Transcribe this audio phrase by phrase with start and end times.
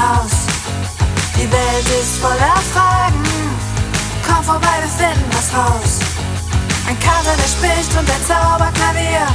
[0.00, 0.32] Haus.
[1.36, 3.22] Die Welt ist voller Fragen.
[4.26, 5.98] Komm vorbei, wir finden was raus.
[6.88, 9.26] Ein Kater, der spricht und ein Zauberklavier.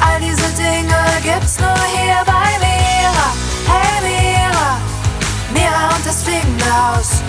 [0.00, 3.28] All diese Dinge gibt's nur hier bei Mira.
[3.68, 4.78] Hey Mira,
[5.52, 7.22] Mira und das fliegende Haus.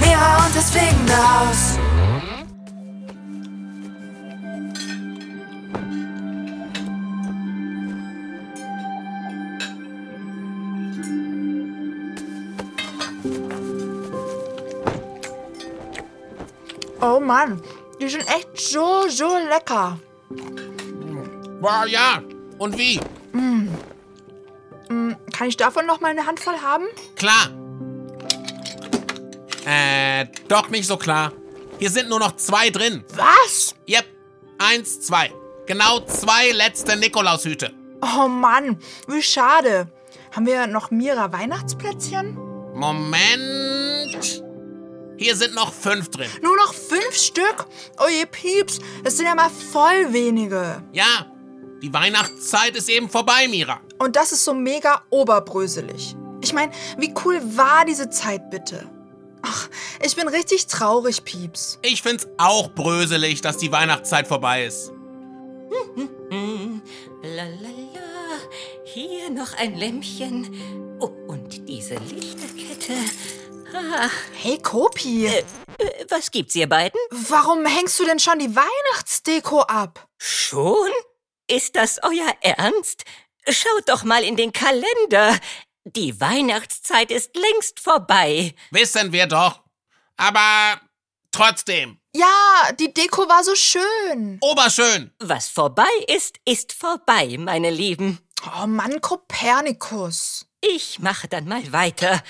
[0.00, 1.85] Mira und das fliegende Haus.
[17.08, 17.62] Oh Mann,
[18.00, 19.96] die sind echt so, so lecker.
[21.60, 22.20] Boah, ja.
[22.58, 22.98] Und wie?
[25.32, 26.86] Kann ich davon noch mal eine Handvoll haben?
[27.14, 27.50] Klar.
[29.66, 31.32] Äh, doch nicht so klar.
[31.78, 33.04] Hier sind nur noch zwei drin.
[33.14, 33.76] Was?
[33.88, 34.04] Yep.
[34.58, 35.32] Eins, zwei.
[35.66, 37.72] Genau zwei letzte Nikolaushüte.
[38.02, 39.86] Oh Mann, wie schade.
[40.34, 42.36] Haben wir noch Mira Weihnachtsplätzchen?
[42.74, 44.42] Moment.
[45.18, 46.28] Hier sind noch fünf drin.
[46.42, 47.66] Nur noch fünf Stück?
[47.98, 50.82] Oh je Pieps, das sind ja mal voll wenige.
[50.92, 51.26] Ja,
[51.82, 53.80] die Weihnachtszeit ist eben vorbei, Mira.
[53.98, 56.16] Und das ist so mega oberbröselig.
[56.42, 58.90] Ich meine, wie cool war diese Zeit bitte?
[59.42, 59.68] Ach,
[60.04, 61.78] ich bin richtig traurig, Pieps.
[61.82, 64.92] Ich find's auch bröselig, dass die Weihnachtszeit vorbei ist.
[67.22, 68.00] Lalala,
[68.84, 70.96] hier noch ein Lämpchen.
[70.98, 72.94] Oh, und diese Lichterkette.
[74.34, 75.44] Hey, Kopi, äh,
[76.08, 76.98] was gibt's ihr beiden?
[77.10, 80.08] warum hängst du denn schon die Weihnachtsdeko ab?
[80.18, 80.90] Schon?
[81.48, 83.04] Ist das euer Ernst?
[83.48, 85.38] Schaut doch mal in den Kalender.
[85.84, 88.54] Die Weihnachtszeit ist längst vorbei.
[88.70, 89.60] Wissen wir doch.
[90.16, 90.80] Aber
[91.30, 91.98] trotzdem.
[92.14, 94.38] Ja, die Deko war so schön.
[94.40, 95.12] Oberschön.
[95.20, 98.18] Was vorbei ist, ist vorbei, meine Lieben.
[98.60, 100.46] Oh Mann, Kopernikus.
[100.60, 102.22] Ich mache dann mal weiter.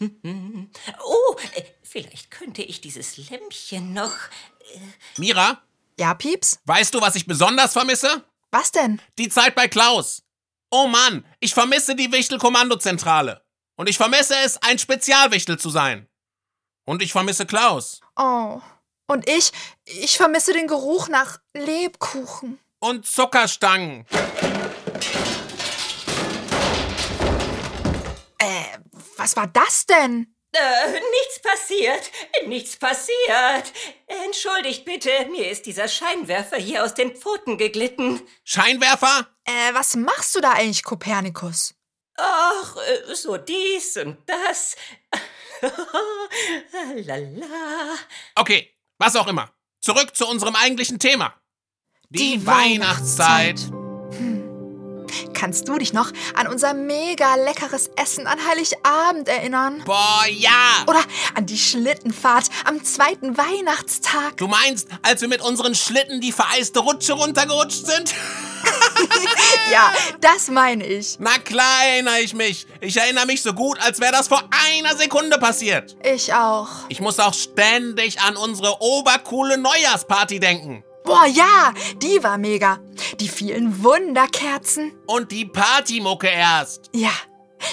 [1.04, 4.14] Oh, äh, vielleicht könnte ich dieses Lämpchen noch.
[5.18, 5.62] Mira,
[5.98, 6.60] Ja, Pieps?
[6.64, 8.24] weißt du, was ich besonders vermisse?
[8.50, 9.00] Was denn?
[9.18, 10.22] Die Zeit bei Klaus.
[10.70, 13.44] Oh Mann, ich vermisse die Wichtel-Kommandozentrale.
[13.76, 16.08] Und ich vermisse es, ein Spezialwichtel zu sein.
[16.84, 18.00] Und ich vermisse Klaus.
[18.16, 18.60] Oh.
[19.06, 19.52] Und ich,
[19.84, 22.58] ich vermisse den Geruch nach Lebkuchen.
[22.80, 24.06] Und Zuckerstangen.
[28.38, 28.78] Äh,
[29.22, 30.34] was war das denn?
[30.52, 32.10] Äh, nichts passiert.
[32.46, 33.72] Nichts passiert.
[34.26, 38.20] Entschuldigt bitte, mir ist dieser Scheinwerfer hier aus den Pfoten geglitten.
[38.44, 39.28] Scheinwerfer?
[39.44, 41.74] Äh, was machst du da eigentlich, Kopernikus?
[42.16, 44.76] Ach, äh, so dies und das.
[46.96, 47.94] Lala.
[48.34, 49.50] Okay, was auch immer.
[49.80, 51.34] Zurück zu unserem eigentlichen Thema.
[52.10, 53.60] Die, Die Weihnachtszeit.
[55.34, 59.82] Kannst du dich noch an unser mega leckeres Essen an Heiligabend erinnern?
[59.84, 60.84] Boah, ja.
[60.86, 61.02] Oder
[61.34, 64.36] an die Schlittenfahrt am zweiten Weihnachtstag?
[64.36, 68.14] Du meinst, als wir mit unseren Schlitten die vereiste Rutsche runtergerutscht sind?
[69.70, 71.16] Ja, das meine ich.
[71.18, 72.66] Na klar erinnere ich mich.
[72.80, 75.96] Ich erinnere mich so gut, als wäre das vor einer Sekunde passiert.
[76.04, 76.68] Ich auch.
[76.88, 80.84] Ich muss auch ständig an unsere obercoole Neujahrsparty denken.
[81.04, 82.78] Boah, ja, die war mega.
[83.20, 84.92] Die vielen Wunderkerzen.
[85.06, 86.90] Und die Partymucke erst.
[86.94, 87.12] Ja,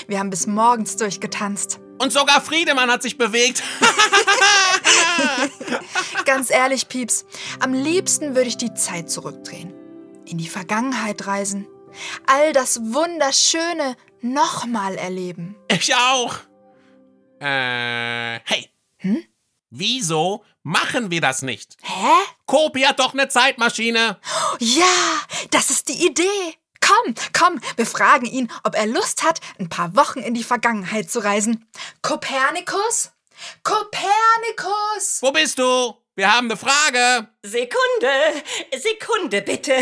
[0.08, 1.80] wir haben bis morgens durchgetanzt.
[2.00, 3.62] Und sogar Friedemann hat sich bewegt.
[6.26, 7.26] Ganz ehrlich, Pieps,
[7.60, 9.74] am liebsten würde ich die Zeit zurückdrehen.
[10.26, 11.68] In die Vergangenheit reisen.
[12.28, 15.56] All das Wunderschöne nochmal erleben.
[15.70, 16.36] Ich auch.
[17.40, 18.70] Äh, hey.
[19.70, 21.78] Wieso machen wir das nicht?
[21.82, 22.14] Hä?
[22.46, 24.20] Kopi hat doch eine Zeitmaschine.
[24.60, 25.22] Ja,
[25.52, 26.56] das ist die Idee.
[26.80, 31.12] Komm, komm, wir fragen ihn, ob er Lust hat, ein paar Wochen in die Vergangenheit
[31.12, 31.70] zu reisen.
[32.02, 33.12] Kopernikus?
[33.64, 35.22] Kopernikus!
[35.22, 35.96] Wo bist du?
[36.16, 37.30] Wir haben eine Frage.
[37.44, 38.44] Sekunde,
[38.78, 39.74] Sekunde bitte.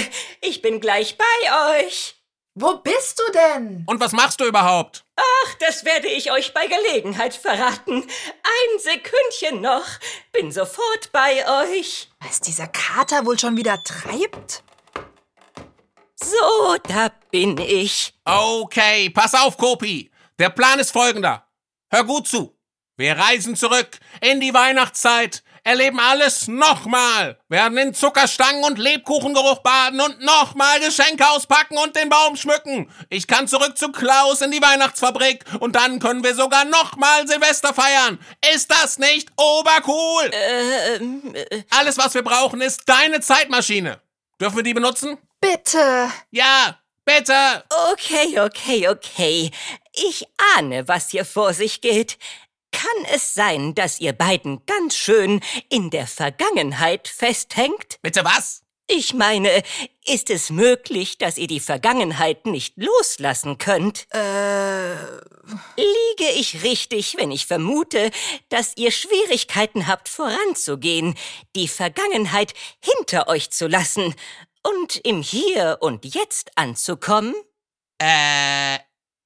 [0.41, 2.16] Ich bin gleich bei euch.
[2.59, 3.83] Wo bist du denn?
[3.85, 5.05] Und was machst du überhaupt?
[5.15, 8.01] Ach, das werde ich euch bei Gelegenheit verraten.
[8.01, 9.85] Ein Sekündchen noch.
[10.31, 12.09] Bin sofort bei euch.
[12.19, 14.63] Was dieser Kater wohl schon wieder treibt?
[16.15, 18.15] So, da bin ich.
[18.25, 20.09] Okay, pass auf, Kopi.
[20.39, 21.47] Der Plan ist folgender.
[21.91, 22.57] Hör gut zu.
[22.95, 29.99] Wir reisen zurück in die Weihnachtszeit, erleben alles nochmal, werden in Zuckerstangen und Lebkuchengeruch baden
[29.99, 32.89] und nochmal Geschenke auspacken und den Baum schmücken.
[33.09, 37.73] Ich kann zurück zu Klaus in die Weihnachtsfabrik und dann können wir sogar nochmal Silvester
[37.73, 38.17] feiern.
[38.55, 40.31] Ist das nicht obercool?
[40.31, 43.99] Ähm, äh, Alles, was wir brauchen, ist deine Zeitmaschine.
[44.39, 45.17] Dürfen wir die benutzen?
[45.41, 46.09] Bitte.
[46.31, 47.63] Ja, bitte.
[47.91, 49.51] okay, okay, okay.
[49.91, 50.25] Ich
[50.55, 52.17] ahne, was hier vor sich geht.
[52.87, 57.99] Kann es sein, dass ihr beiden ganz schön in der Vergangenheit festhängt?
[58.01, 58.61] Bitte was?
[58.87, 59.63] Ich meine,
[60.05, 64.07] ist es möglich, dass ihr die Vergangenheit nicht loslassen könnt?
[64.13, 64.95] Äh,
[65.75, 68.11] Liege ich richtig, wenn ich vermute,
[68.49, 71.15] dass ihr Schwierigkeiten habt, voranzugehen,
[71.55, 74.15] die Vergangenheit hinter euch zu lassen
[74.63, 77.35] und im Hier und Jetzt anzukommen?
[78.01, 78.77] Äh,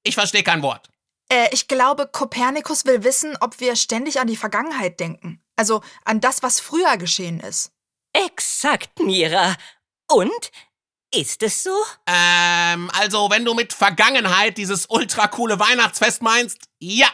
[0.03, 0.90] ich verstehe kein Wort.
[1.31, 5.41] Äh, ich glaube, Kopernikus will wissen, ob wir ständig an die Vergangenheit denken.
[5.55, 7.71] Also an das, was früher geschehen ist.
[8.13, 9.55] Exakt, Mira.
[10.09, 10.51] Und?
[11.13, 11.75] Ist es so?
[12.07, 17.07] Ähm, also wenn du mit Vergangenheit dieses ultra coole Weihnachtsfest meinst, ja,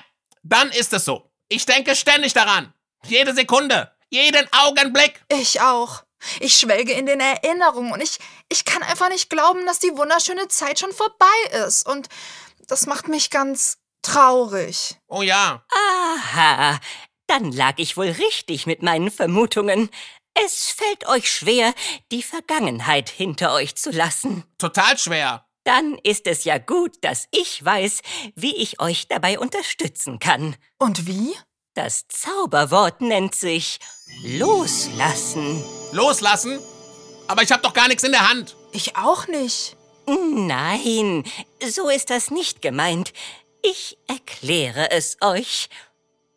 [0.43, 1.31] dann ist es so.
[1.49, 2.73] Ich denke ständig daran.
[3.05, 5.23] Jede Sekunde, jeden Augenblick.
[5.29, 6.03] Ich auch.
[6.39, 8.17] Ich schwelge in den Erinnerungen und ich,
[8.49, 11.87] ich kann einfach nicht glauben, dass die wunderschöne Zeit schon vorbei ist.
[11.87, 12.07] Und
[12.67, 14.95] das macht mich ganz traurig.
[15.07, 15.63] Oh ja.
[15.71, 16.79] Aha,
[17.27, 19.89] dann lag ich wohl richtig mit meinen Vermutungen.
[20.33, 21.73] Es fällt euch schwer,
[22.11, 24.43] die Vergangenheit hinter euch zu lassen.
[24.57, 25.45] Total schwer.
[25.63, 28.01] Dann ist es ja gut, dass ich weiß,
[28.35, 30.55] wie ich euch dabei unterstützen kann.
[30.79, 31.35] Und wie?
[31.73, 33.79] Das Zauberwort nennt sich
[34.23, 35.63] Loslassen.
[35.91, 36.59] Loslassen?
[37.27, 38.55] Aber ich hab doch gar nichts in der Hand.
[38.71, 39.75] Ich auch nicht.
[40.07, 41.25] Nein,
[41.67, 43.11] so ist das nicht gemeint.
[43.69, 45.67] Ich erkläre es euch.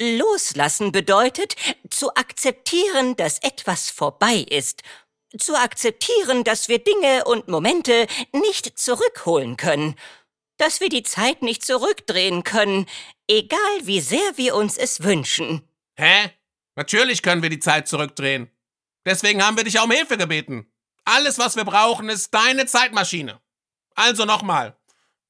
[0.02, 1.54] Loslassen bedeutet,
[1.88, 4.82] zu akzeptieren, dass etwas vorbei ist.
[5.38, 9.94] Zu akzeptieren, dass wir Dinge und Momente nicht zurückholen können.
[10.56, 12.86] Dass wir die Zeit nicht zurückdrehen können,
[13.28, 15.62] egal wie sehr wir uns es wünschen.
[15.96, 16.32] Hä?
[16.74, 18.50] Natürlich können wir die Zeit zurückdrehen.
[19.06, 20.72] Deswegen haben wir dich auch um Hilfe gebeten.
[21.04, 23.40] Alles, was wir brauchen, ist deine Zeitmaschine.
[23.94, 24.79] Also nochmal.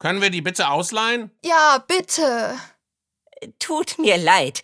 [0.01, 1.31] Können wir die bitte ausleihen?
[1.45, 2.59] Ja, bitte.
[3.59, 4.63] Tut mir leid,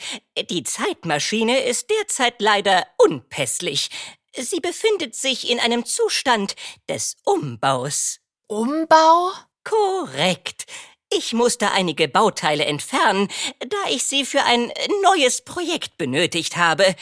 [0.50, 3.90] die Zeitmaschine ist derzeit leider unpässlich.
[4.36, 6.56] Sie befindet sich in einem Zustand
[6.88, 8.18] des Umbaus.
[8.48, 9.32] Umbau?
[9.62, 10.64] Korrekt.
[11.12, 13.28] Ich musste einige Bauteile entfernen,
[13.60, 14.72] da ich sie für ein
[15.02, 16.96] neues Projekt benötigt habe.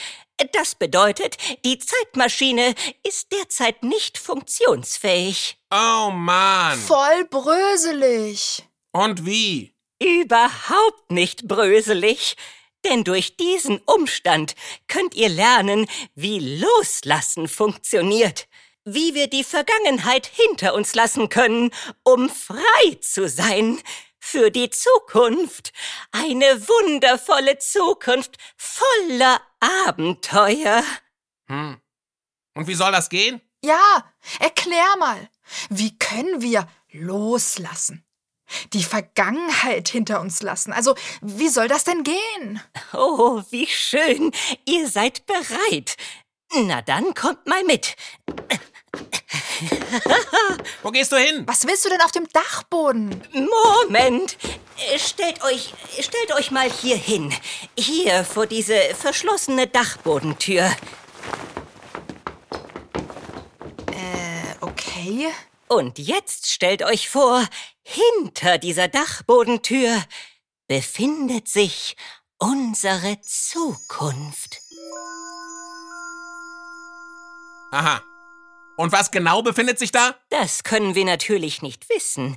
[0.53, 2.75] Das bedeutet, die Zeitmaschine
[3.07, 5.59] ist derzeit nicht funktionsfähig.
[5.71, 6.79] Oh Mann.
[6.79, 8.65] Voll bröselig.
[8.93, 9.75] Und wie?
[10.03, 12.37] Überhaupt nicht bröselig.
[12.85, 14.55] Denn durch diesen Umstand
[14.89, 18.47] könnt ihr lernen, wie Loslassen funktioniert.
[18.85, 21.71] Wie wir die Vergangenheit hinter uns lassen können,
[22.03, 23.81] um frei zu sein.
[24.27, 25.75] Für die Zukunft.
[26.11, 30.83] Eine wundervolle Zukunft voller Abenteuer.
[31.47, 31.79] Hm.
[32.55, 33.43] Und wie soll das gehen?
[33.63, 35.29] Ja, erklär mal.
[35.69, 38.03] Wie können wir loslassen?
[38.73, 40.73] Die Vergangenheit hinter uns lassen.
[40.73, 42.63] Also, wie soll das denn gehen?
[42.95, 44.33] Oh, wie schön.
[44.65, 45.97] Ihr seid bereit.
[46.55, 47.95] Na dann kommt mal mit.
[50.83, 51.45] Wo gehst du hin?
[51.47, 53.23] Was willst du denn auf dem Dachboden?
[53.33, 54.37] Moment.
[54.97, 57.33] Stellt euch, stellt euch mal hier hin.
[57.77, 60.65] Hier vor diese verschlossene Dachbodentür.
[63.93, 65.29] Äh, okay.
[65.69, 67.47] Und jetzt stellt euch vor,
[67.83, 70.03] hinter dieser Dachbodentür
[70.67, 71.97] befindet sich
[72.39, 74.61] unsere Zukunft.
[77.71, 78.03] Aha.
[78.77, 80.17] Und was genau befindet sich da?
[80.31, 82.37] Das können wir natürlich nicht wissen.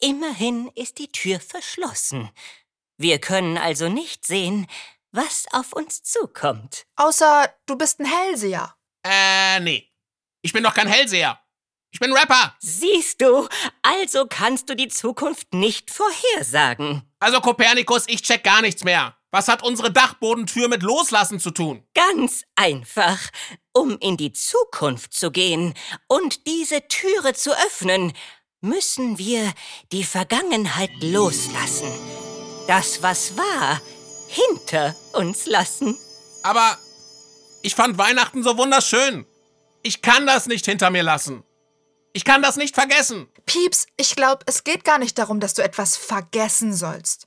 [0.00, 2.30] Immerhin ist die Tür verschlossen.
[2.96, 4.66] Wir können also nicht sehen,
[5.12, 6.86] was auf uns zukommt.
[6.96, 8.74] Außer du bist ein Hellseher.
[9.04, 9.90] Äh, nee.
[10.42, 11.38] Ich bin doch kein Hellseher.
[11.90, 12.56] Ich bin Rapper.
[12.60, 13.46] Siehst du,
[13.82, 17.02] also kannst du die Zukunft nicht vorhersagen.
[17.20, 19.16] Also Kopernikus, ich check gar nichts mehr.
[19.30, 21.86] Was hat unsere Dachbodentür mit Loslassen zu tun?
[21.94, 23.18] Ganz einfach.
[23.76, 25.74] Um in die Zukunft zu gehen
[26.06, 28.12] und diese Türe zu öffnen,
[28.60, 29.52] müssen wir
[29.90, 31.88] die Vergangenheit loslassen.
[32.68, 33.80] Das, was war,
[34.28, 35.98] hinter uns lassen.
[36.44, 36.78] Aber
[37.62, 39.26] ich fand Weihnachten so wunderschön.
[39.82, 41.42] Ich kann das nicht hinter mir lassen.
[42.12, 43.28] Ich kann das nicht vergessen.
[43.44, 47.26] Pieps, ich glaube, es geht gar nicht darum, dass du etwas vergessen sollst.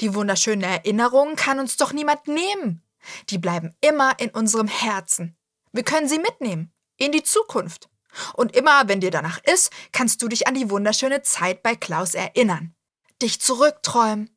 [0.00, 2.82] Die wunderschönen Erinnerungen kann uns doch niemand nehmen.
[3.28, 5.36] Die bleiben immer in unserem Herzen.
[5.72, 6.72] Wir können sie mitnehmen.
[6.98, 7.88] In die Zukunft.
[8.34, 12.14] Und immer, wenn dir danach ist, kannst du dich an die wunderschöne Zeit bei Klaus
[12.14, 12.74] erinnern.
[13.20, 14.36] Dich zurückträumen.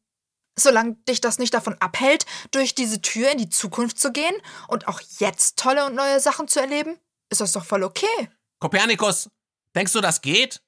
[0.57, 4.35] Solange dich das nicht davon abhält, durch diese Tür in die Zukunft zu gehen
[4.69, 6.97] und auch jetzt tolle und neue Sachen zu erleben,
[7.29, 8.29] ist das doch voll okay.
[8.59, 9.29] Kopernikus,
[9.75, 10.61] denkst du, das geht?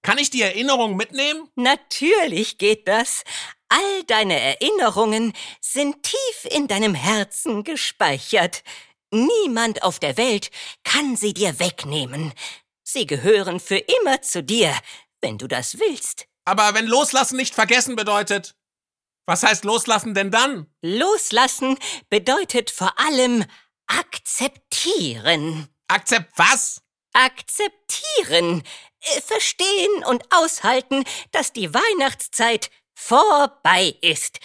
[0.00, 1.50] Kann ich die Erinnerung mitnehmen?
[1.54, 3.24] Natürlich geht das.
[3.68, 8.62] All deine Erinnerungen sind tief in deinem Herzen gespeichert.
[9.14, 10.50] Niemand auf der Welt
[10.82, 12.32] kann sie dir wegnehmen.
[12.82, 14.76] Sie gehören für immer zu dir,
[15.20, 16.26] wenn du das willst.
[16.44, 18.56] Aber wenn Loslassen nicht vergessen bedeutet,
[19.24, 20.66] was heißt Loslassen denn dann?
[20.82, 21.78] Loslassen
[22.10, 23.44] bedeutet vor allem
[23.86, 25.68] akzeptieren.
[25.86, 26.82] Akzept was?
[27.12, 28.64] Akzeptieren.
[29.00, 34.40] Äh, Verstehen und aushalten, dass die Weihnachtszeit vorbei ist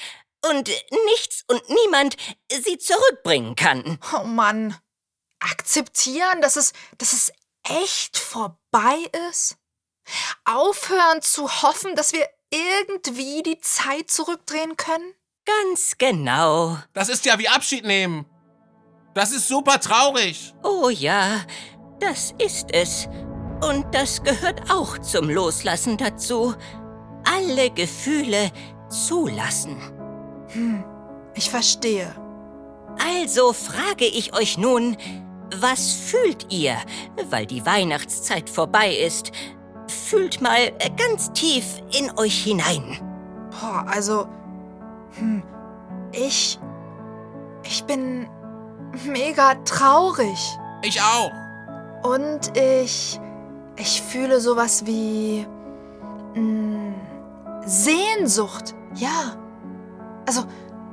[0.50, 0.69] und
[1.05, 2.15] nichts und niemand
[2.51, 4.00] sie zurückbringen kann.
[4.13, 4.77] Oh Mann.
[5.39, 7.31] Akzeptieren, dass es, dass es
[7.63, 8.98] echt vorbei
[9.29, 9.58] ist?
[10.46, 15.13] Aufhören zu hoffen, dass wir irgendwie die Zeit zurückdrehen können?
[15.46, 16.77] Ganz genau.
[16.93, 18.25] Das ist ja wie Abschied nehmen.
[19.13, 20.53] Das ist super traurig.
[20.63, 21.46] Oh ja,
[22.00, 23.08] das ist es.
[23.62, 26.55] Und das gehört auch zum Loslassen dazu.
[27.25, 28.51] Alle Gefühle
[28.89, 29.98] zulassen.
[31.35, 32.13] Ich verstehe.
[32.99, 34.97] Also frage ich euch nun,
[35.59, 36.75] was fühlt ihr,
[37.29, 39.31] weil die Weihnachtszeit vorbei ist?
[39.87, 41.65] Fühlt mal ganz tief
[41.97, 42.99] in euch hinein.
[43.51, 44.27] Boah, also.
[45.17, 45.43] Hm,
[46.11, 46.59] ich.
[47.63, 48.27] Ich bin
[49.05, 50.39] mega traurig.
[50.83, 51.31] Ich auch.
[52.03, 53.19] Und ich.
[53.77, 55.47] Ich fühle sowas wie.
[56.35, 56.93] Mh,
[57.65, 58.75] Sehnsucht.
[58.95, 59.35] Ja.
[60.25, 60.45] Also.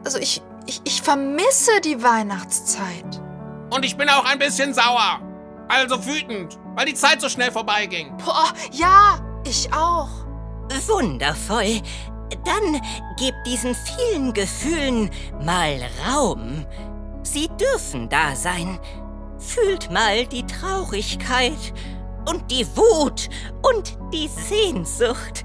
[0.05, 0.43] Also ich.
[0.69, 3.23] Ich, ich vermisse die Weihnachtszeit.
[3.71, 5.21] Und ich bin auch ein bisschen sauer.
[5.69, 8.17] Also wütend, weil die Zeit so schnell vorbeiging.
[8.17, 10.09] Boah, ja, ich auch.
[10.89, 11.81] Wundervoll.
[12.45, 12.81] Dann
[13.17, 15.09] gebt diesen vielen Gefühlen
[15.41, 16.67] mal Raum.
[17.23, 18.81] Sie dürfen da sein.
[19.39, 21.73] Fühlt mal die Traurigkeit
[22.29, 23.29] und die Wut
[23.63, 25.45] und die Sehnsucht.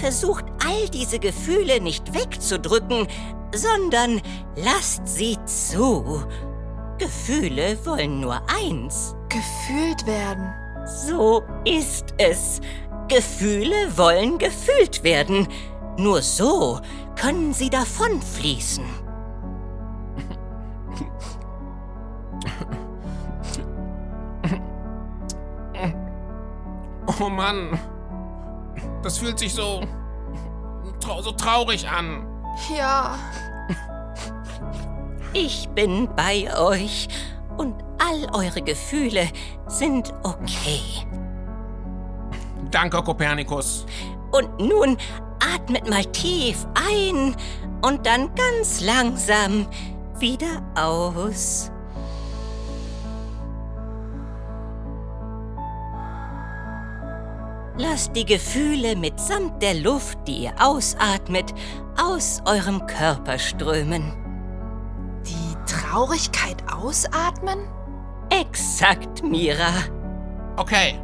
[0.00, 3.06] Versucht all diese Gefühle nicht wegzudrücken,
[3.54, 4.22] sondern
[4.56, 6.24] lasst sie zu.
[6.96, 9.14] Gefühle wollen nur eins.
[9.28, 10.54] Gefühlt werden.
[10.86, 12.62] So ist es.
[13.08, 15.46] Gefühle wollen gefühlt werden.
[15.98, 16.80] Nur so
[17.14, 18.84] können sie davonfließen.
[27.20, 27.78] Oh Mann.
[29.02, 29.82] Das fühlt sich so.
[31.00, 32.26] so traurig an.
[32.76, 33.18] Ja.
[35.32, 37.08] Ich bin bei euch
[37.56, 39.28] und all eure Gefühle
[39.68, 40.80] sind okay.
[42.70, 43.86] Danke, Kopernikus.
[44.32, 44.96] Und nun
[45.54, 47.36] atmet mal tief ein
[47.82, 49.66] und dann ganz langsam
[50.18, 51.70] wieder aus.
[57.80, 61.54] Lasst die Gefühle mitsamt der Luft, die ihr ausatmet,
[61.96, 64.12] aus eurem Körper strömen.
[65.24, 67.58] Die Traurigkeit ausatmen?
[68.28, 69.72] Exakt, Mira.
[70.58, 71.00] Okay.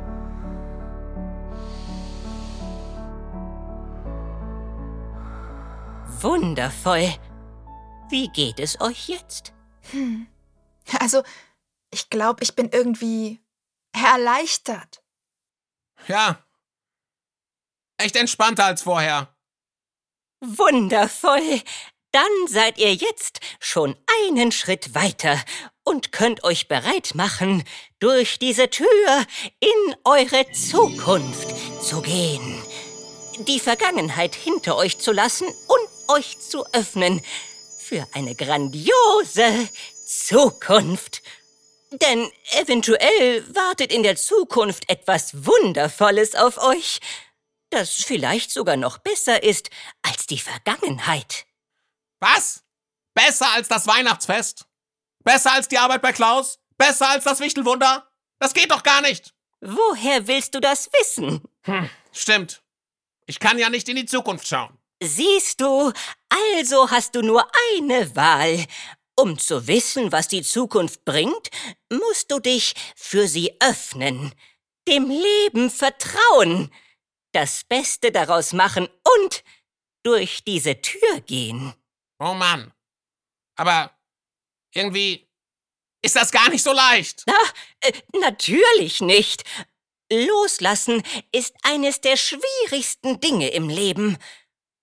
[6.20, 7.08] Wundervoll.
[8.10, 9.54] Wie geht es euch jetzt?
[11.00, 11.22] Also,
[11.90, 13.40] ich glaube, ich bin irgendwie
[13.92, 15.02] erleichtert.
[16.06, 16.36] Ja.
[17.98, 19.34] Echt entspannter als vorher.
[20.40, 21.62] Wundervoll.
[22.12, 25.38] Dann seid ihr jetzt schon einen Schritt weiter
[25.84, 27.62] und könnt euch bereit machen,
[27.98, 28.86] durch diese Tür
[29.60, 31.48] in eure Zukunft
[31.82, 32.62] zu gehen.
[33.46, 37.22] Die Vergangenheit hinter euch zu lassen und euch zu öffnen
[37.78, 39.68] für eine grandiose
[40.06, 41.22] Zukunft.
[41.92, 47.00] Denn eventuell wartet in der Zukunft etwas Wundervolles auf euch,
[47.70, 49.70] das vielleicht sogar noch besser ist
[50.02, 51.46] als die Vergangenheit.
[52.20, 52.64] Was?
[53.14, 54.66] Besser als das Weihnachtsfest?
[55.24, 56.58] Besser als die Arbeit bei Klaus?
[56.78, 58.08] Besser als das Wichtelwunder?
[58.38, 59.34] Das geht doch gar nicht.
[59.60, 61.42] Woher willst du das wissen?
[62.12, 62.62] Stimmt.
[63.26, 64.78] Ich kann ja nicht in die Zukunft schauen.
[65.02, 65.92] Siehst du,
[66.28, 68.64] also hast du nur eine Wahl.
[69.18, 71.50] Um zu wissen, was die Zukunft bringt,
[71.90, 74.34] musst du dich für sie öffnen,
[74.86, 76.70] dem Leben vertrauen,
[77.36, 78.88] das Beste daraus machen
[79.18, 79.44] und
[80.02, 81.74] durch diese Tür gehen.
[82.18, 82.72] Oh Mann.
[83.56, 83.90] Aber
[84.72, 85.28] irgendwie
[86.02, 87.24] ist das gar nicht so leicht.
[87.26, 87.34] Na,
[87.80, 89.44] äh, natürlich nicht.
[90.10, 94.16] Loslassen ist eines der schwierigsten Dinge im Leben.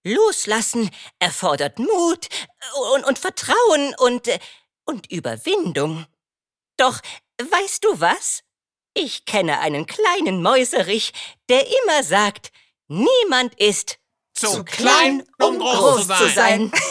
[0.05, 2.27] Loslassen erfordert Mut
[2.93, 4.38] und, und Vertrauen und, äh,
[4.86, 6.05] und Überwindung.
[6.77, 7.00] Doch
[7.41, 8.43] weißt du was?
[8.95, 11.13] Ich kenne einen kleinen Mäuserich,
[11.50, 12.51] der immer sagt,
[12.88, 13.97] niemand ist
[14.35, 16.71] Zu, Zu klein, um groß, zu sein.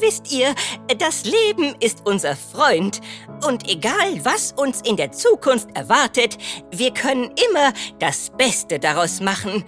[0.00, 0.54] Wisst ihr,
[0.98, 3.00] das Leben ist unser Freund.
[3.46, 6.36] Und egal, was uns in der Zukunft erwartet,
[6.70, 9.64] wir können immer das Beste daraus machen.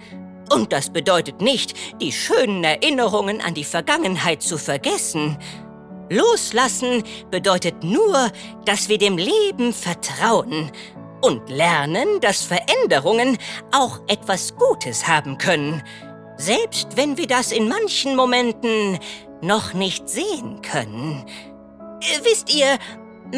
[0.51, 5.37] Und das bedeutet nicht, die schönen Erinnerungen an die Vergangenheit zu vergessen.
[6.09, 8.31] Loslassen bedeutet nur,
[8.65, 10.71] dass wir dem Leben vertrauen
[11.21, 13.37] und lernen, dass Veränderungen
[13.71, 15.81] auch etwas Gutes haben können,
[16.37, 18.99] selbst wenn wir das in manchen Momenten
[19.41, 21.25] noch nicht sehen können.
[22.01, 22.77] Äh, Wisst ihr,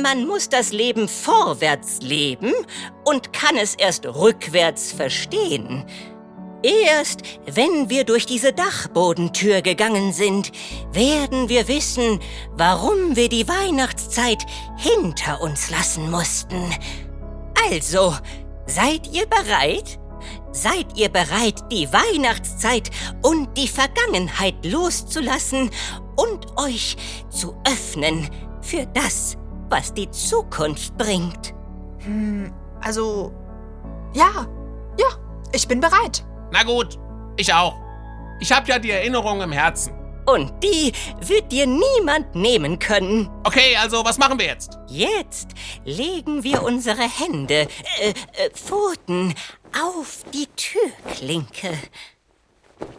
[0.01, 2.53] man muss das Leben vorwärts leben
[3.05, 5.85] und kann es erst rückwärts verstehen.
[6.65, 10.51] Erst wenn wir durch diese Dachbodentür gegangen sind,
[10.91, 12.19] werden wir wissen,
[12.57, 14.43] warum wir die Weihnachtszeit
[14.75, 16.73] hinter uns lassen mussten.
[17.69, 18.15] Also,
[18.65, 19.99] seid ihr bereit?
[20.51, 22.89] Seid ihr bereit, die Weihnachtszeit
[23.21, 25.69] und die Vergangenheit loszulassen
[26.15, 26.97] und euch
[27.29, 28.27] zu öffnen
[28.61, 29.37] für das,
[29.69, 31.53] was die Zukunft bringt?
[32.81, 33.31] Also,
[34.13, 34.47] ja,
[34.97, 35.07] ja,
[35.51, 36.25] ich bin bereit.
[36.57, 36.97] Na gut,
[37.35, 37.75] ich auch.
[38.39, 39.91] Ich hab ja die Erinnerung im Herzen.
[40.25, 43.29] Und die wird dir niemand nehmen können.
[43.43, 44.77] Okay, also was machen wir jetzt?
[44.87, 45.49] Jetzt
[45.83, 47.67] legen wir unsere Hände,
[47.99, 49.35] äh, äh, Pfoten
[49.83, 51.77] auf die Türklinke.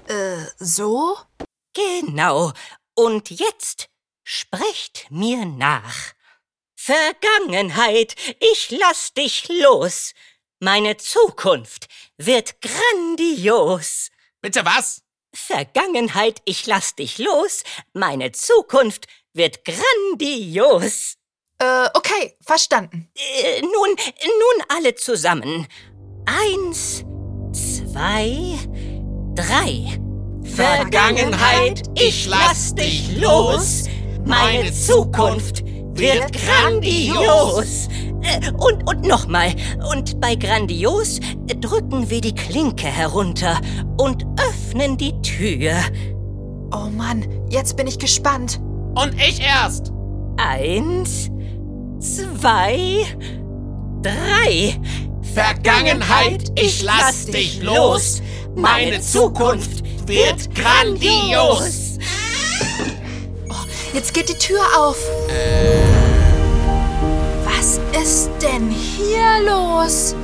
[0.07, 1.17] Äh, so?
[1.73, 2.53] Genau.
[2.95, 3.89] Und jetzt
[4.23, 6.13] sprecht mir nach.
[6.75, 10.13] Vergangenheit, ich lass dich los.
[10.61, 11.87] Meine Zukunft
[12.17, 14.11] wird grandios.
[14.41, 15.03] Bitte was?
[15.35, 17.63] Vergangenheit, ich lass dich los.
[17.93, 21.17] Meine Zukunft wird grandios.
[21.59, 23.11] Äh, okay, verstanden.
[23.15, 25.67] Äh, nun, nun alle zusammen.
[26.25, 27.05] Eins,
[27.53, 28.59] zwei,
[29.35, 30.01] drei.
[30.43, 33.85] Vergangenheit, ich lass dich los.
[34.25, 35.63] Meine Zukunft
[35.99, 37.89] wird grandios.
[38.23, 39.54] Äh, Und, und nochmal.
[39.91, 41.21] Und bei grandios
[41.61, 43.61] drücken wir die Klinke herunter
[43.99, 45.75] und öffnen die Tür.
[46.75, 48.61] Oh Mann, jetzt bin ich gespannt.
[48.95, 49.93] Und ich erst.
[50.39, 51.30] Eins,
[52.00, 53.04] zwei,
[54.02, 54.75] drei.
[55.35, 58.23] Vergangenheit, ich lass dich los.
[58.54, 61.86] Meine Zukunft wird grandios.
[63.97, 64.99] Jetzt geht die Tür auf.
[67.47, 70.15] Was ist denn hier los?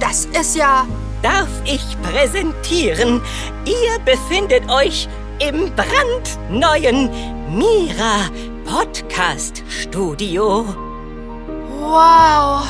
[0.00, 0.86] Das ist ja.
[1.20, 3.20] Darf ich präsentieren?
[3.66, 5.10] Ihr befindet euch
[5.40, 7.10] im brandneuen
[7.54, 8.30] Mira
[8.64, 10.64] Podcast Studio.
[11.80, 12.64] Wow.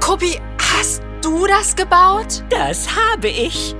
[0.00, 2.42] Kobi, hast du das gebaut?
[2.48, 3.76] Das habe ich.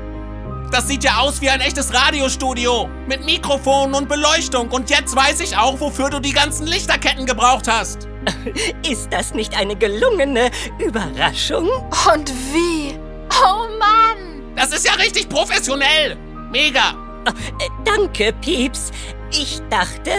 [0.71, 2.89] Das sieht ja aus wie ein echtes Radiostudio.
[3.09, 4.71] Mit Mikrofon und Beleuchtung.
[4.71, 8.09] Und jetzt weiß ich auch, wofür du die ganzen Lichterketten gebraucht hast.
[8.89, 11.69] Ist das nicht eine gelungene Überraschung?
[12.15, 12.97] Und wie?
[13.43, 14.43] Oh Mann.
[14.55, 16.17] Das ist ja richtig professionell.
[16.51, 16.95] Mega.
[17.25, 18.93] Äh, Danke, Pieps.
[19.33, 20.11] Ich dachte,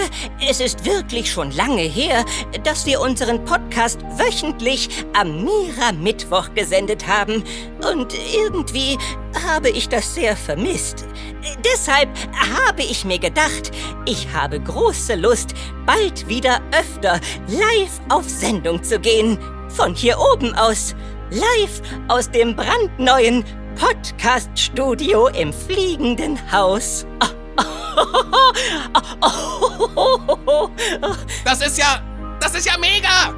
[0.47, 2.23] es ist wirklich schon lange her,
[2.63, 7.43] dass wir unseren Podcast wöchentlich am Mira-Mittwoch gesendet haben.
[7.91, 8.97] Und irgendwie
[9.45, 11.05] habe ich das sehr vermisst.
[11.65, 12.09] Deshalb
[12.67, 13.71] habe ich mir gedacht,
[14.05, 15.53] ich habe große Lust,
[15.85, 19.37] bald wieder öfter live auf Sendung zu gehen.
[19.69, 20.95] Von hier oben aus.
[21.31, 23.43] Live aus dem brandneuen
[23.75, 27.05] Podcast-Studio im fliegenden Haus.
[31.45, 32.01] Das ist ja.
[32.39, 33.33] Das ist ja mega.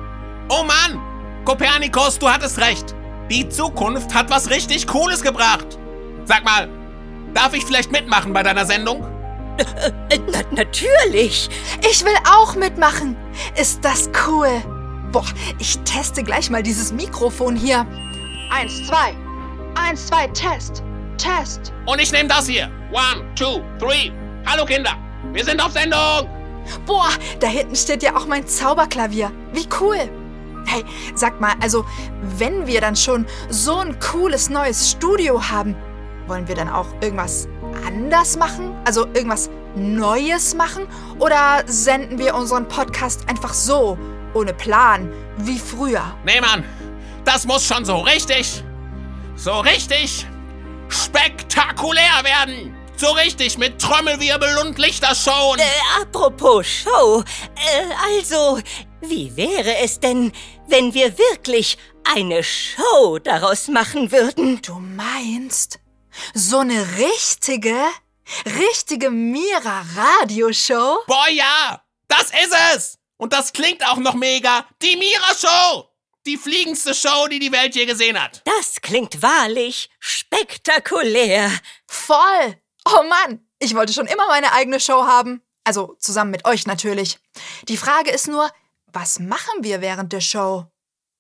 [0.50, 1.00] Oh Mann.
[1.46, 2.96] Kopernikus, du hattest recht.
[3.30, 5.78] Die Zukunft hat was richtig Cooles gebracht.
[6.26, 6.70] Sag mal,
[7.34, 9.06] darf ich vielleicht mitmachen bei deiner Sendung?
[10.10, 11.50] Äh, Na, natürlich.
[11.82, 13.16] Ich will auch mitmachen.
[13.56, 14.50] Ist das cool?
[15.12, 15.26] Boah,
[15.60, 17.86] ich teste gleich mal dieses Mikrofon hier.
[18.52, 19.16] Eins, zwei.
[19.76, 20.84] Eins, zwei, Test.
[21.24, 21.72] Test.
[21.86, 22.70] Und ich nehme das hier.
[22.92, 24.12] One, two, three.
[24.46, 24.98] Hallo Kinder.
[25.32, 26.28] Wir sind auf Sendung.
[26.86, 29.32] Boah, da hinten steht ja auch mein Zauberklavier.
[29.54, 30.10] Wie cool.
[30.66, 30.84] Hey,
[31.16, 31.86] sag mal, also,
[32.38, 35.76] wenn wir dann schon so ein cooles neues Studio haben,
[36.28, 37.48] wollen wir dann auch irgendwas
[37.88, 38.76] anders machen?
[38.84, 40.88] Also irgendwas Neues machen?
[41.20, 43.98] Oder senden wir unseren Podcast einfach so,
[44.34, 46.04] ohne Plan, wie früher?
[46.26, 46.66] Nee, Mann.
[47.24, 48.62] Das muss schon so richtig.
[49.38, 50.28] So richtig
[50.90, 52.76] spektakulär werden.
[52.96, 55.56] So richtig mit Trommelwirbel und Lichtershow.
[55.58, 57.24] Äh, apropos Show.
[57.56, 58.60] Äh, also,
[59.02, 60.32] wie wäre es denn,
[60.68, 61.78] wenn wir wirklich
[62.16, 64.62] eine Show daraus machen würden?
[64.62, 65.80] Du meinst,
[66.34, 67.76] So eine richtige,
[68.46, 71.00] richtige Mira-Radioshow?
[71.08, 71.82] Boah, ja!
[72.08, 72.98] Das ist es!
[73.18, 74.66] Und das klingt auch noch mega.
[74.82, 75.90] Die Mira-Show!
[76.26, 78.42] Die fliegendste Show, die die Welt je gesehen hat.
[78.46, 81.52] Das klingt wahrlich spektakulär.
[81.86, 82.58] Voll!
[82.86, 85.42] Oh Mann, ich wollte schon immer meine eigene Show haben.
[85.66, 87.20] Also zusammen mit euch natürlich.
[87.68, 88.50] Die Frage ist nur,
[88.88, 90.66] was machen wir während der Show?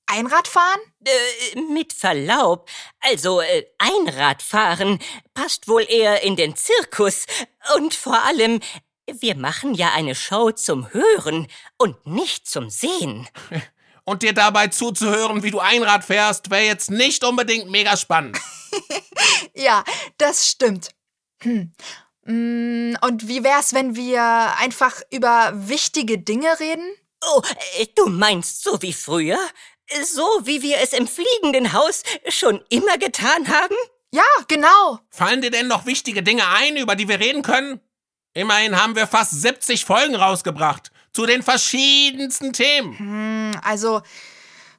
[0.05, 0.79] Einradfahren?
[1.05, 4.99] Äh, mit Verlaub, also äh, Einradfahren
[5.33, 7.25] passt wohl eher in den Zirkus.
[7.75, 8.59] Und vor allem,
[9.07, 13.27] wir machen ja eine Show zum Hören und nicht zum Sehen.
[14.05, 18.37] Und dir dabei zuzuhören, wie du Einrad fährst, wäre jetzt nicht unbedingt mega spannend.
[19.55, 19.83] Ja,
[20.17, 20.89] das stimmt.
[21.43, 21.73] Hm.
[22.25, 24.23] Mm, Und wie wär's, wenn wir
[24.57, 26.89] einfach über wichtige Dinge reden?
[27.23, 27.41] Oh,
[27.77, 29.37] äh, du meinst so wie früher?
[30.03, 33.75] So wie wir es im fliegenden Haus schon immer getan haben?
[34.11, 34.99] Ja, genau.
[35.09, 37.79] Fallen dir denn noch wichtige Dinge ein, über die wir reden können?
[38.33, 40.91] Immerhin haben wir fast 70 Folgen rausgebracht.
[41.13, 42.97] Zu den verschiedensten Themen.
[42.97, 44.01] Hm, Also,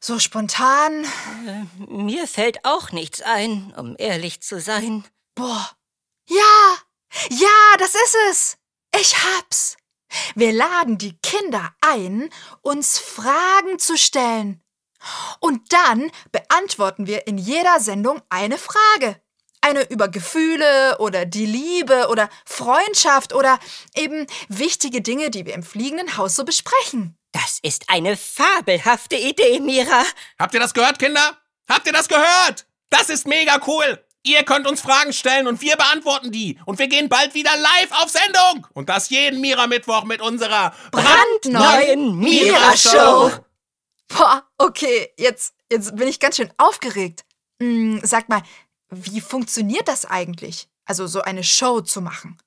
[0.00, 1.06] so spontan.
[1.88, 5.04] Mir fällt auch nichts ein, um ehrlich zu sein.
[5.34, 5.70] Boah.
[6.28, 6.76] Ja,
[7.30, 8.56] ja, das ist es.
[9.00, 9.76] Ich hab's.
[10.34, 12.30] Wir laden die Kinder ein,
[12.62, 14.60] uns Fragen zu stellen.
[15.40, 19.20] Und dann beantworten wir in jeder Sendung eine Frage.
[19.64, 23.58] Eine über Gefühle oder die Liebe oder Freundschaft oder
[23.94, 27.16] eben wichtige Dinge, die wir im fliegenden Haus so besprechen.
[27.32, 30.04] Das ist eine fabelhafte Idee, Mira.
[30.38, 31.38] Habt ihr das gehört, Kinder?
[31.66, 32.66] Habt ihr das gehört?
[32.90, 34.04] Das ist mega cool.
[34.22, 36.58] Ihr könnt uns Fragen stellen und wir beantworten die.
[36.66, 38.66] Und wir gehen bald wieder live auf Sendung.
[38.74, 43.32] Und das jeden Mira-Mittwoch mit unserer Brandneuen Mira-Show.
[44.08, 47.24] Boah, okay, jetzt, jetzt bin ich ganz schön aufgeregt.
[47.60, 48.42] Hm, sag mal,
[48.96, 50.68] wie funktioniert das eigentlich?
[50.84, 52.38] Also so eine Show zu machen.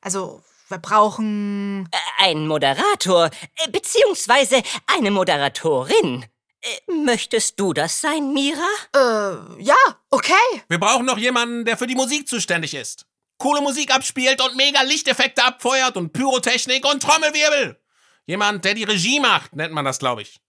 [0.00, 1.88] Also, wir brauchen.
[2.18, 6.26] Ein Moderator, äh, beziehungsweise eine Moderatorin.
[6.60, 8.60] Äh, Möchtest du das sein, Mira?
[8.94, 9.76] Äh, ja,
[10.10, 10.34] okay.
[10.68, 13.06] Wir brauchen noch jemanden, der für die Musik zuständig ist.
[13.38, 17.80] Coole Musik abspielt und mega Lichteffekte abfeuert und Pyrotechnik und Trommelwirbel.
[18.26, 20.40] Jemand, der die Regie macht, nennt man das, glaube ich.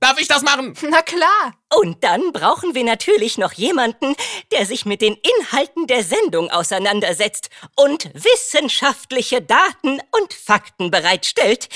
[0.00, 0.74] Darf ich das machen?
[0.88, 1.54] Na klar.
[1.74, 4.14] Und dann brauchen wir natürlich noch jemanden,
[4.50, 11.68] der sich mit den Inhalten der Sendung auseinandersetzt und wissenschaftliche Daten und Fakten bereitstellt.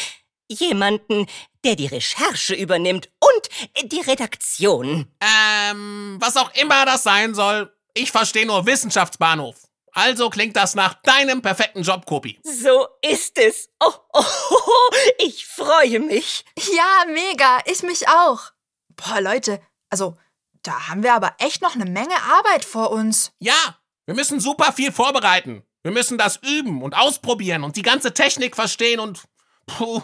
[0.49, 1.27] Jemanden,
[1.65, 5.07] der die Recherche übernimmt und die Redaktion.
[5.21, 7.75] Ähm, was auch immer das sein soll.
[7.93, 9.57] Ich verstehe nur Wissenschaftsbahnhof.
[9.95, 12.41] Also klingt das nach deinem perfekten Job, Kopi.
[12.43, 13.71] So ist es.
[13.79, 16.45] Oh, oh, oh, ich freue mich.
[16.57, 17.61] Ja, mega.
[17.67, 18.51] Ich mich auch.
[18.97, 20.17] Boah, Leute, also,
[20.65, 23.33] da haben wir aber echt noch eine Menge Arbeit vor uns.
[23.39, 25.65] Ja, wir müssen super viel vorbereiten.
[25.85, 29.25] Wir müssen das üben und ausprobieren und die ganze Technik verstehen und...
[29.67, 30.03] Puh,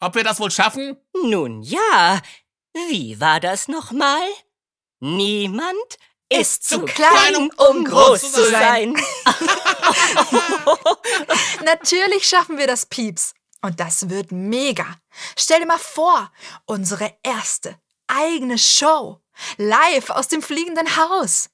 [0.00, 0.96] ob wir das wohl schaffen?
[1.24, 2.20] Nun ja,
[2.88, 4.28] wie war das nochmal?
[5.00, 8.94] Niemand ist zu klein, um groß zu sein.
[11.64, 13.34] Natürlich schaffen wir das, Pieps.
[13.62, 14.86] Und das wird mega.
[15.36, 16.30] Stell dir mal vor,
[16.66, 19.20] unsere erste eigene Show.
[19.56, 21.48] Live aus dem fliegenden Haus.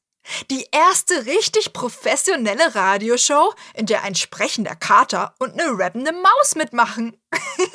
[0.50, 7.16] Die erste richtig professionelle Radioshow, in der ein sprechender Kater und eine rappende Maus mitmachen.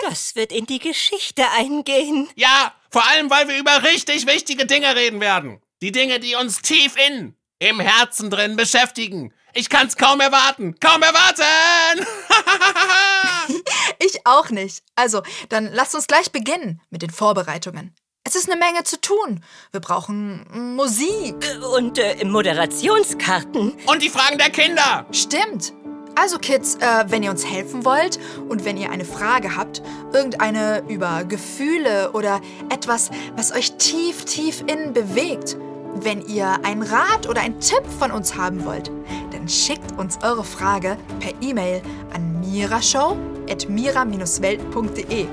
[0.10, 2.30] Das wird in die Geschichte eingehen.
[2.36, 5.62] Ja, vor allem, weil wir über richtig wichtige Dinge reden werden.
[5.82, 9.34] Die Dinge, die uns tief in, im Herzen drin beschäftigen.
[9.54, 10.76] Ich kann's kaum erwarten.
[10.80, 12.06] Kaum erwarten!
[14.02, 14.84] Ich auch nicht.
[14.96, 17.94] Also, dann lasst uns gleich beginnen mit den Vorbereitungen.
[18.24, 19.44] Es ist eine Menge zu tun.
[19.72, 21.36] Wir brauchen Musik.
[21.76, 23.74] Und äh, Moderationskarten.
[23.88, 25.06] Und die Fragen der Kinder.
[25.12, 25.74] Stimmt.
[26.16, 29.82] Also Kids, äh, wenn ihr uns helfen wollt und wenn ihr eine Frage habt,
[30.14, 35.58] irgendeine über Gefühle oder etwas, was euch tief, tief innen bewegt,
[36.04, 38.92] wenn ihr einen Rat oder einen Tipp von uns haben wollt,
[39.32, 41.82] dann schickt uns eure Frage per E-Mail
[42.14, 45.28] an mirashow.mira-welt.de.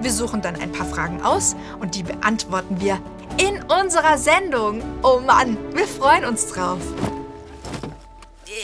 [0.00, 2.98] Wir suchen dann ein paar Fragen aus und die beantworten wir
[3.36, 4.82] in unserer Sendung.
[5.02, 6.80] Oh Mann, wir freuen uns drauf.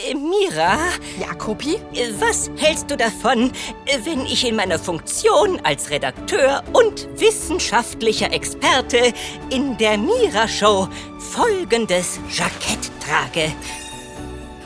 [0.05, 0.77] Äh, Mira,
[1.19, 1.77] Ja, Kopi?
[1.95, 3.51] äh, was hältst du davon,
[3.87, 9.13] äh, wenn ich in meiner Funktion als Redakteur und wissenschaftlicher Experte
[9.51, 13.53] in der Mira-Show folgendes Jackett trage?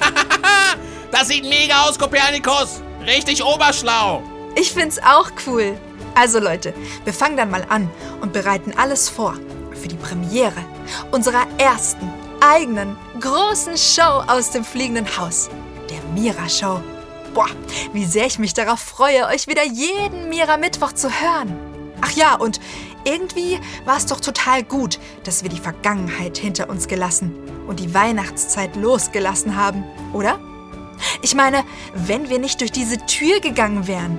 [1.12, 2.81] Das sieht mega aus, Kopernikus.
[3.05, 4.23] Richtig oberschlau.
[4.55, 5.77] Ich find's auch cool.
[6.14, 6.73] Also Leute,
[7.05, 7.90] wir fangen dann mal an
[8.21, 9.35] und bereiten alles vor
[9.73, 10.64] für die Premiere
[11.11, 12.09] unserer ersten
[12.40, 15.50] eigenen großen Show aus dem fliegenden Haus,
[15.88, 16.81] der Mira Show.
[17.35, 17.48] Boah,
[17.92, 21.57] wie sehr ich mich darauf freue, euch wieder jeden Mira Mittwoch zu hören.
[22.00, 22.61] Ach ja, und
[23.05, 27.35] irgendwie war es doch total gut, dass wir die Vergangenheit hinter uns gelassen
[27.66, 30.38] und die Weihnachtszeit losgelassen haben, oder?
[31.22, 34.18] Ich meine, wenn wir nicht durch diese Tür gegangen wären,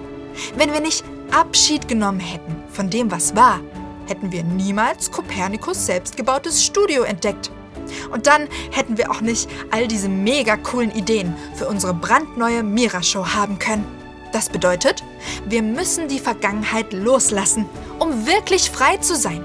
[0.55, 3.59] wenn wir nicht Abschied genommen hätten von dem, was war,
[4.07, 7.51] hätten wir niemals Kopernikus selbstgebautes Studio entdeckt.
[8.11, 13.25] Und dann hätten wir auch nicht all diese mega coolen Ideen für unsere brandneue Mira-Show
[13.27, 13.85] haben können.
[14.31, 15.03] Das bedeutet,
[15.45, 17.65] wir müssen die Vergangenheit loslassen,
[17.99, 19.43] um wirklich frei zu sein.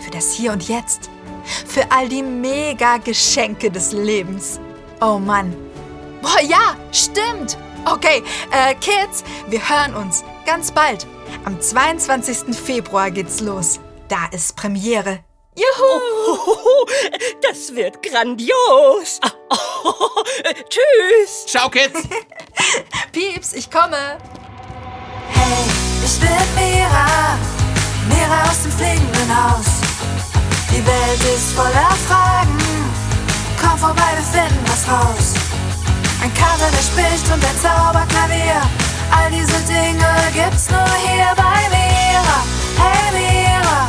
[0.00, 1.10] Für das Hier und Jetzt.
[1.66, 4.58] Für all die mega Geschenke des Lebens.
[5.00, 5.54] Oh Mann.
[6.22, 7.58] Boah, ja, stimmt.
[7.84, 11.06] Okay, äh, Kids, wir hören uns ganz bald.
[11.44, 12.54] Am 22.
[12.56, 13.80] Februar geht's los.
[14.08, 15.20] Da ist Premiere.
[15.54, 16.00] Juhu!
[16.46, 16.86] Oh,
[17.42, 19.20] das wird grandios.
[19.50, 20.24] Oh,
[20.70, 21.44] tschüss.
[21.46, 22.08] Ciao, Kids.
[23.12, 24.16] Pieps, ich komme.
[25.28, 25.64] Hey,
[26.04, 27.36] ich bin Mira,
[28.08, 29.66] Mira aus dem fliegenden Haus.
[30.70, 32.58] Die Welt ist voller Fragen,
[33.60, 35.34] komm vorbei, wir finden was raus.
[36.22, 38.62] Ein Kater, der spricht und ein Zauberklavier,
[39.10, 42.38] all diese Dinge gibt's nur hier bei Mira.
[42.78, 43.88] Hey Mira,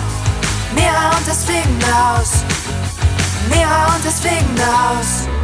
[0.75, 2.43] Mira und das fliegende Haus.
[3.49, 5.42] Mira und das fliegende Haus.